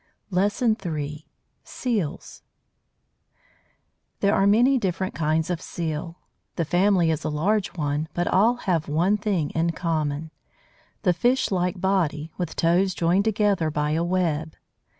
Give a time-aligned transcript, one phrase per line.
[0.31, 1.27] LESSON III
[1.63, 2.41] SEALS
[4.19, 6.17] There are many different kinds of Seal;
[6.55, 10.31] the family is a large one, but all have one thing in common
[11.03, 14.55] the fish like body, with toes joined together by a web.